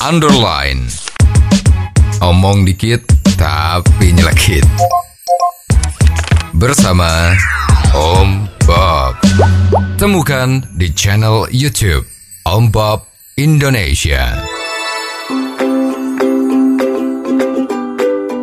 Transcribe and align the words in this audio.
underline. 0.00 0.88
Omong 2.24 2.64
dikit 2.64 3.04
tapi 3.36 4.16
nyelekit. 4.16 4.64
Bersama 6.56 7.36
Om 7.92 8.48
Bob. 8.64 9.20
Temukan 10.00 10.64
di 10.76 10.88
channel 10.96 11.44
YouTube 11.52 12.08
Om 12.48 12.72
Bob 12.72 13.04
Indonesia. 13.36 14.40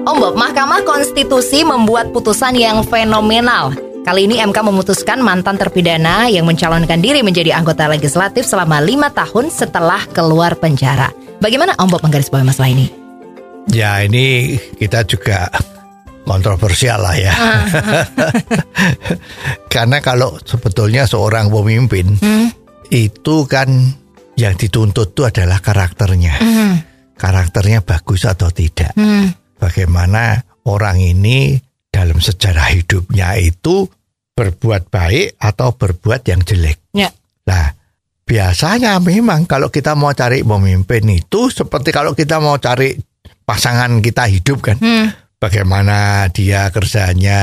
Om 0.06 0.18
Bob, 0.22 0.38
Mahkamah 0.38 0.86
Konstitusi 0.86 1.66
membuat 1.66 2.14
putusan 2.14 2.54
yang 2.54 2.86
fenomenal. 2.86 3.87
Kali 4.08 4.24
ini 4.24 4.40
MK 4.40 4.56
memutuskan 4.64 5.20
mantan 5.20 5.60
terpidana 5.60 6.32
yang 6.32 6.48
mencalonkan 6.48 7.04
diri 7.04 7.28
menjadi 7.28 7.52
anggota 7.60 7.92
legislatif 7.92 8.48
selama 8.48 8.80
lima 8.80 9.12
tahun 9.12 9.52
setelah 9.52 10.08
keluar 10.16 10.56
penjara. 10.56 11.12
Bagaimana 11.44 11.76
Om 11.76 11.92
Bob 11.92 12.08
menggarisbawahi 12.08 12.48
masalah 12.48 12.72
ini? 12.72 12.88
Ya 13.68 14.00
ini 14.00 14.56
kita 14.80 15.04
juga 15.04 15.52
kontroversial 16.24 17.04
lah 17.04 17.20
ya. 17.20 17.36
Karena 19.76 20.00
kalau 20.00 20.40
sebetulnya 20.40 21.04
seorang 21.04 21.52
pemimpin 21.52 22.16
itu 22.88 23.36
kan 23.44 23.68
yang 24.40 24.56
dituntut 24.56 25.20
itu 25.20 25.28
adalah 25.28 25.60
karakternya. 25.60 26.40
Karakternya 27.20 27.84
bagus 27.84 28.24
atau 28.24 28.48
tidak. 28.56 28.96
Bagaimana 29.60 30.40
orang 30.64 30.96
ini 30.96 31.60
dalam 31.92 32.24
sejarah 32.24 32.72
hidupnya 32.72 33.36
itu 33.36 33.97
berbuat 34.38 34.94
baik 34.94 35.42
atau 35.42 35.74
berbuat 35.74 36.22
yang 36.30 36.46
jelek. 36.46 36.94
Ya. 36.94 37.10
Nah, 37.50 37.74
biasanya 38.22 39.02
memang 39.02 39.50
kalau 39.50 39.74
kita 39.74 39.98
mau 39.98 40.14
cari 40.14 40.46
pemimpin 40.46 41.10
itu 41.10 41.50
seperti 41.50 41.90
kalau 41.90 42.14
kita 42.14 42.38
mau 42.38 42.62
cari 42.62 42.94
pasangan 43.42 43.98
kita 43.98 44.30
hidup 44.30 44.62
kan. 44.62 44.78
Bagaimana 45.38 46.30
dia 46.34 46.70
kerjanya, 46.74 47.42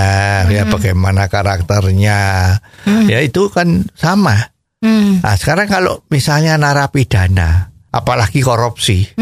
ya 0.50 0.66
bagaimana 0.66 1.27
karakternya. 1.30 2.19
Ya 3.10 3.19
itu 3.22 3.50
kan 3.50 3.91
sama. 3.98 4.54
Nah, 4.82 5.34
sekarang 5.34 5.66
kalau 5.66 6.02
misalnya 6.10 6.54
narapidana, 6.58 7.74
apalagi 7.91 8.38
korupsi. 8.38 9.14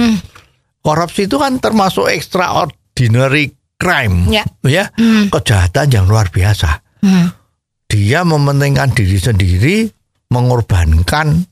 Korupsi 0.83 1.25
itu 1.25 1.37
kan 1.41 1.57
termasuk 1.57 2.13
extraordinary 2.13 3.53
crime. 3.77 4.29
Ya. 4.29 4.45
Ya, 4.65 4.89
kejahatan 5.33 5.89
yang 5.93 6.05
luar 6.09 6.29
biasa 6.33 6.81
dia 7.93 8.25
mementingkan 8.25 8.97
diri 8.97 9.21
sendiri, 9.21 9.77
mengorbankan 10.33 11.45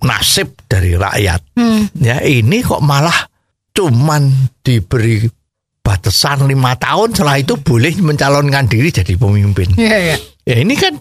nasib 0.00 0.56
dari 0.64 0.96
rakyat. 0.96 1.52
Ya 2.00 2.24
ini 2.24 2.64
kok 2.64 2.80
malah 2.80 3.28
cuman 3.76 4.32
diberi 4.64 5.28
batasan 5.84 6.48
lima 6.48 6.72
tahun 6.80 7.12
setelah 7.12 7.36
itu 7.36 7.60
boleh 7.60 7.92
mencalonkan 8.00 8.64
diri 8.72 8.88
jadi 8.88 9.12
pemimpin. 9.20 9.76
Iya, 9.76 9.96
iya. 10.00 10.16
Ya 10.48 10.56
ini 10.64 10.74
kan 10.80 10.96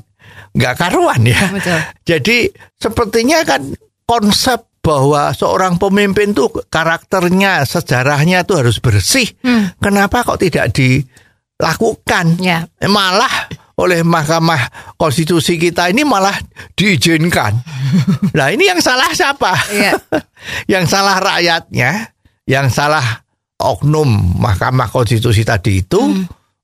nggak 0.52 0.75
karuan 0.75 1.23
ya. 1.23 1.39
Betul. 1.56 1.80
Jadi 2.03 2.38
sepertinya 2.75 3.47
kan 3.47 3.72
konsep 4.03 4.67
bahwa 4.81 5.30
seorang 5.31 5.78
pemimpin 5.78 6.34
tuh 6.34 6.50
karakternya, 6.67 7.62
sejarahnya 7.64 8.44
tuh 8.44 8.66
harus 8.66 8.81
bersih. 8.81 9.30
Kenapa 9.78 10.25
kok 10.25 10.42
tidak 10.42 10.73
dilakukan? 10.73 12.42
Ya. 12.42 12.66
Eh, 12.81 12.89
Malah 12.89 13.61
oleh 13.82 14.06
Mahkamah 14.06 14.94
Konstitusi 14.96 15.58
kita 15.58 15.90
ini 15.90 16.06
malah 16.06 16.38
diizinkan. 16.78 17.54
Nah 18.38 18.48
ini 18.54 18.72
yang 18.72 18.80
salah 18.80 19.12
siapa? 19.12 19.52
Iya. 19.74 19.98
yang 20.80 20.88
salah 20.88 21.20
rakyatnya, 21.20 22.14
yang 22.48 22.72
salah 22.72 23.04
oknum 23.59 24.08
Mahkamah 24.40 24.88
Konstitusi 24.88 25.44
tadi 25.44 25.84
itu, 25.84 26.00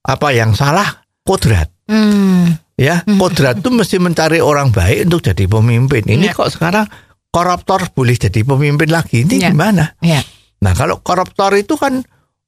apa 0.02 0.32
yang 0.32 0.56
salah 0.56 0.88
kodrat. 1.28 1.68
Hmm. 1.92 2.56
Ya, 2.78 3.02
kodrat 3.04 3.60
itu 3.60 3.74
mesti 3.74 3.98
mencari 4.00 4.40
orang 4.40 4.70
baik 4.72 5.10
untuk 5.10 5.26
jadi 5.28 5.50
pemimpin. 5.50 6.06
Ini 6.08 6.32
Ya. 6.32 6.38
kok 6.38 6.54
sekarang 6.54 6.86
koruptor 7.28 7.90
boleh 7.92 8.16
jadi 8.16 8.46
pemimpin 8.46 8.88
lagi? 8.88 9.26
Ini 9.28 9.36
Ya. 9.44 9.50
gimana? 9.52 9.98
Ya. 10.00 10.22
Nah, 10.64 10.72
kalau 10.78 11.02
koruptor 11.04 11.58
itu 11.60 11.76
kan 11.76 12.06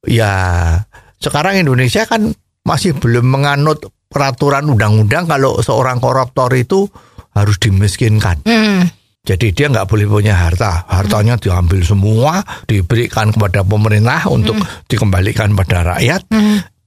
ya 0.08 0.32
sekarang 1.20 1.60
Indonesia 1.60 2.08
kan 2.08 2.32
masih 2.64 2.96
belum 2.96 3.28
menganut 3.28 3.84
peraturan 4.10 4.66
undang-undang 4.66 5.30
kalau 5.30 5.62
seorang 5.62 6.02
koruptor 6.02 6.50
itu 6.58 6.90
harus 7.30 7.56
dimiskinkan. 7.62 8.42
Hmm. 8.42 8.90
Jadi 9.22 9.54
dia 9.54 9.70
nggak 9.70 9.86
boleh 9.86 10.10
punya 10.10 10.34
harta, 10.34 10.82
hartanya 10.90 11.38
diambil 11.38 11.84
semua, 11.86 12.42
diberikan 12.66 13.30
kepada 13.30 13.62
pemerintah 13.62 14.26
untuk 14.26 14.58
dikembalikan 14.90 15.54
pada 15.54 15.94
rakyat. 15.94 16.26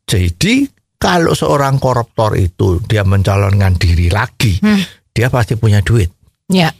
Jadi 0.04 0.68
kalau 1.00 1.32
seorang 1.38 1.80
koruptor 1.80 2.36
itu 2.36 2.84
dia 2.84 3.06
mencalonkan 3.08 3.78
diri 3.80 4.12
lagi, 4.12 4.60
dia 5.14 5.30
pasti 5.32 5.56
punya 5.56 5.80
duit. 5.86 6.10
Ya. 6.50 6.74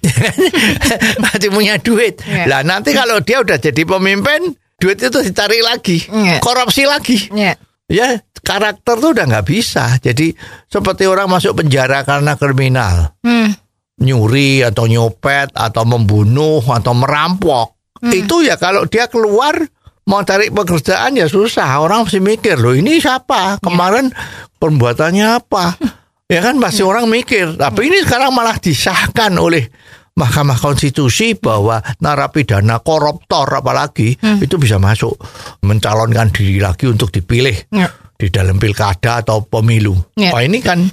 pasti 1.28 1.52
punya 1.52 1.76
duit. 1.76 2.24
Iya. 2.24 2.48
Lah 2.48 2.60
nanti 2.64 2.96
kalau 2.96 3.20
dia 3.20 3.44
udah 3.44 3.60
jadi 3.60 3.84
pemimpin, 3.84 4.56
duit 4.80 4.98
itu 4.98 5.20
dicari 5.20 5.60
lagi, 5.60 6.00
Iya. 6.08 6.40
korupsi 6.40 6.88
lagi. 6.88 7.28
Ya. 7.30 7.54
Ya 7.84 8.16
karakter 8.40 8.96
tuh 8.96 9.12
udah 9.12 9.24
nggak 9.28 9.46
bisa. 9.46 10.00
Jadi 10.00 10.32
seperti 10.66 11.04
orang 11.04 11.28
masuk 11.28 11.60
penjara 11.60 12.00
karena 12.02 12.36
kriminal, 12.36 13.12
Hmm. 13.20 13.52
nyuri 14.00 14.64
atau 14.64 14.88
nyopet 14.88 15.52
atau 15.52 15.84
membunuh 15.84 16.64
atau 16.64 16.92
merampok. 16.96 17.76
Itu 18.04 18.44
ya 18.44 18.60
kalau 18.60 18.84
dia 18.84 19.08
keluar 19.08 19.56
mau 20.04 20.20
cari 20.20 20.52
pekerjaan 20.52 21.16
ya 21.16 21.24
susah. 21.24 21.80
Orang 21.80 22.04
mesti 22.04 22.20
mikir 22.20 22.60
loh 22.60 22.76
ini 22.76 23.00
siapa 23.00 23.56
kemarin 23.60 24.12
perbuatannya 24.56 25.26
apa. 25.40 25.76
Ya 26.24 26.40
kan 26.40 26.56
pasti 26.56 26.80
orang 26.80 27.08
mikir. 27.08 27.56
Tapi 27.56 27.92
ini 27.92 28.00
sekarang 28.00 28.32
malah 28.32 28.56
disahkan 28.56 29.32
oleh 29.36 29.68
Mahkamah 30.14 30.62
Konstitusi 30.62 31.34
bahwa 31.34 31.82
narapidana 31.98 32.78
koruptor 32.78 33.50
apalagi 33.50 34.14
itu 34.38 34.54
bisa 34.56 34.78
masuk 34.78 35.18
mencalonkan 35.60 36.30
diri 36.30 36.62
lagi 36.62 36.86
untuk 36.86 37.10
dipilih 37.10 37.66
Ya. 37.74 37.90
di 38.14 38.30
dalam 38.30 38.62
pilkada 38.62 39.26
atau 39.26 39.42
pemilu. 39.42 39.98
Ya. 40.14 40.30
Wah 40.30 40.46
ini 40.46 40.62
kan 40.62 40.86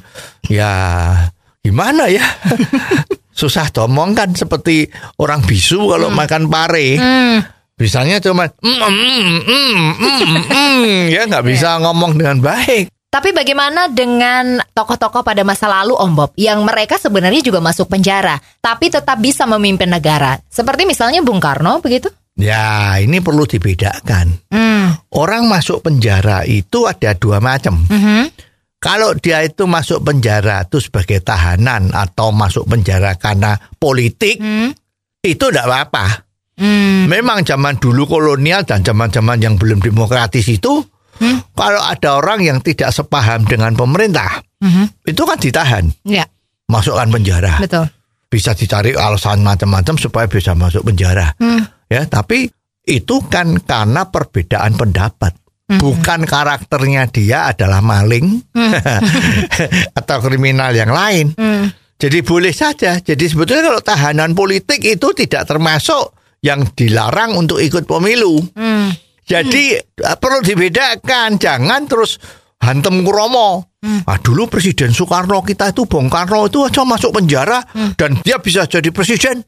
ya 0.50 0.70
gimana 1.62 2.10
ya? 2.10 2.26
Susah 3.32 3.70
domong 3.70 4.18
kan 4.18 4.34
seperti 4.34 4.90
orang 5.22 5.46
bisu 5.46 5.94
kalau 5.94 6.10
makan 6.10 6.50
pare. 6.50 6.98
Bisanya 7.78 8.18
cuma 8.22 8.46
mm, 8.46 8.62
mm, 8.62 9.26
mm, 9.42 9.78
mm, 10.02 10.44
mm, 10.50 10.90
ya 11.10 11.26
nggak 11.26 11.46
bisa 11.50 11.78
ngomong 11.78 12.18
dengan 12.18 12.42
baik. 12.42 12.90
Tapi 13.12 13.36
bagaimana 13.36 13.92
dengan 13.92 14.64
tokoh-tokoh 14.72 15.20
pada 15.20 15.44
masa 15.44 15.68
lalu 15.68 16.00
Om 16.00 16.12
Bob 16.16 16.32
yang 16.40 16.64
mereka 16.64 16.96
sebenarnya 16.96 17.44
juga 17.44 17.60
masuk 17.60 17.92
penjara 17.92 18.40
tapi 18.64 18.88
tetap 18.88 19.20
bisa 19.20 19.44
memimpin 19.44 19.92
negara? 19.92 20.40
Seperti 20.48 20.88
misalnya 20.88 21.20
Bung 21.20 21.44
Karno 21.44 21.84
begitu? 21.84 22.08
Ya 22.40 22.96
ini 23.04 23.20
perlu 23.20 23.44
dibedakan. 23.44 24.48
Hmm. 24.48 24.96
Orang 25.12 25.52
masuk 25.52 25.84
penjara 25.84 26.48
itu 26.48 26.88
ada 26.88 27.12
dua 27.12 27.44
macam. 27.44 27.84
Kalau 28.80 29.12
dia 29.20 29.44
itu 29.44 29.68
masuk 29.68 30.08
penjara 30.08 30.64
itu 30.64 30.80
sebagai 30.80 31.20
tahanan 31.20 31.92
atau 31.92 32.32
masuk 32.32 32.64
penjara 32.64 33.20
karena 33.20 33.60
politik, 33.76 34.40
itu 35.22 35.46
tidak 35.52 35.68
apa-apa. 35.68 36.26
Hmm. 36.56 37.12
Memang 37.12 37.44
zaman 37.44 37.76
dulu 37.76 38.08
kolonial 38.08 38.64
dan 38.64 38.82
zaman-zaman 38.82 39.38
yang 39.44 39.60
belum 39.60 39.84
demokratis 39.84 40.48
itu, 40.50 40.82
kalau 41.52 41.82
ada 41.82 42.18
orang 42.18 42.42
yang 42.42 42.58
tidak 42.60 42.90
sepaham 42.90 43.46
dengan 43.46 43.74
pemerintah, 43.74 44.42
itu 45.06 45.22
kan 45.22 45.38
ditahan, 45.38 45.86
Ya, 46.04 46.26
masukkan 46.66 47.08
penjara. 47.08 47.58
betul. 47.58 47.86
Bisa 48.28 48.56
dicari 48.56 48.96
alasan 48.96 49.44
macam-macam 49.44 50.00
supaya 50.00 50.26
bisa 50.26 50.56
masuk 50.56 50.88
penjara. 50.88 51.36
Ya, 51.92 52.08
tapi 52.08 52.48
itu 52.82 53.16
kan 53.28 53.60
karena 53.60 54.08
perbedaan 54.08 54.74
pendapat. 54.74 55.36
Bukan 55.72 56.28
karakternya 56.28 57.08
dia 57.08 57.48
adalah 57.48 57.80
maling 57.80 58.44
atau 60.00 60.18
kriminal 60.20 60.72
yang 60.72 60.92
lain. 60.92 61.32
Jadi 61.96 62.20
boleh 62.26 62.52
saja. 62.52 62.98
Jadi 62.98 63.24
sebetulnya 63.30 63.70
kalau 63.70 63.80
tahanan 63.80 64.34
politik 64.34 64.82
itu 64.82 65.14
tidak 65.14 65.46
termasuk 65.46 66.12
yang 66.42 66.66
dilarang 66.74 67.38
untuk 67.38 67.62
ikut 67.62 67.86
pemilu. 67.86 68.42
Jadi 69.26 69.78
eh, 69.78 70.16
perlu 70.18 70.42
dibedakan, 70.44 71.38
jangan 71.38 71.82
terus 71.88 72.18
hantem 72.62 73.02
kromo. 73.02 73.72
Ah, 74.06 74.22
dulu 74.22 74.46
Presiden 74.46 74.94
Soekarno 74.94 75.42
kita 75.42 75.74
itu 75.74 75.90
Bung 75.90 76.06
Karno 76.06 76.46
itu 76.46 76.62
aja 76.62 76.86
masuk 76.86 77.18
penjara 77.18 77.66
dan 77.98 78.14
dia 78.22 78.38
bisa 78.38 78.70
jadi 78.70 78.94
presiden. 78.94 79.42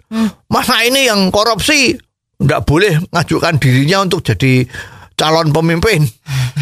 Masa 0.49 0.81
ini 0.81 1.05
yang 1.05 1.29
korupsi 1.29 1.93
nggak 2.41 2.65
boleh 2.65 2.97
ngajukan 3.13 3.61
dirinya 3.61 4.01
untuk 4.01 4.25
jadi 4.25 4.65
calon 5.13 5.53
pemimpin. 5.53 6.01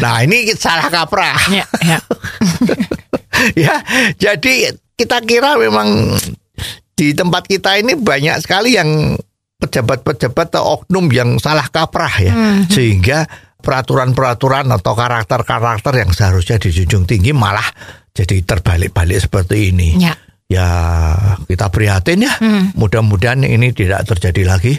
Nah 0.04 0.20
ini 0.20 0.52
salah 0.52 0.92
kaprah. 0.92 1.40
Ya, 1.48 1.64
ya. 1.80 1.98
ya, 3.64 3.74
jadi 4.20 4.76
kita 4.92 5.24
kira 5.24 5.56
memang 5.56 6.20
di 6.92 7.16
tempat 7.16 7.48
kita 7.48 7.80
ini 7.80 7.96
banyak 7.96 8.36
sekali 8.44 8.76
yang 8.76 9.16
pejabat-pejabat 9.62 10.58
atau 10.58 10.82
oknum 10.82 11.06
yang 11.14 11.38
salah 11.38 11.70
kaprah 11.70 12.14
ya, 12.18 12.34
sehingga 12.66 13.30
peraturan-peraturan 13.62 14.66
atau 14.74 14.92
karakter-karakter 14.98 16.02
yang 16.02 16.10
seharusnya 16.10 16.58
dijunjung 16.58 17.06
tinggi 17.06 17.30
malah 17.30 17.64
jadi 18.10 18.42
terbalik-balik 18.42 19.22
seperti 19.22 19.70
ini. 19.70 20.02
Ya. 20.02 20.18
Ya 20.50 20.68
kita 21.48 21.70
prihatin 21.72 22.26
ya. 22.26 22.34
Mudah-mudahan 22.76 23.46
ini 23.46 23.72
tidak 23.72 24.04
terjadi 24.04 24.42
lagi. 24.52 24.74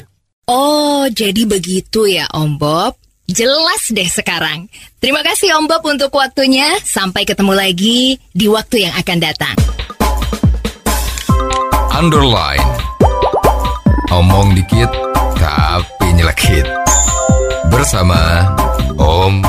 Oh, 0.45 1.07
jadi 1.07 1.47
begitu 1.47 2.05
ya 2.05 2.27
Om 2.29 2.59
Bob. 2.59 2.99
Jelas 3.23 3.87
deh 3.87 4.05
sekarang. 4.05 4.67
Terima 4.99 5.23
kasih 5.23 5.55
Om 5.55 5.65
Bob 5.71 5.81
untuk 5.87 6.11
waktunya. 6.11 6.75
Sampai 6.83 7.23
ketemu 7.23 7.55
lagi 7.55 8.19
di 8.35 8.45
waktu 8.51 8.85
yang 8.85 8.93
akan 8.99 9.17
datang. 9.23 9.55
Underline. 11.95 12.62
Omong 14.13 14.53
dikit 14.53 14.93
tapi 15.41 16.13
nyelekit. 16.13 16.69
Bersama 17.73 18.45
Om 18.93 19.41